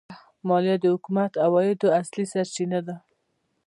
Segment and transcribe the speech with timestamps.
[0.47, 2.95] مالیه د حکومت د عوایدو اصلي سرچینه ده.